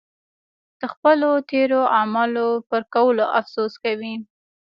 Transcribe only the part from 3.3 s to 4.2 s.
افسوس کوي.